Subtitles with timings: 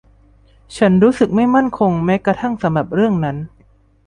[0.77, 3.37] ฉันรู้สึกไม่มั่นคงแม้กระทั่งสำหรับเรื่องนั้น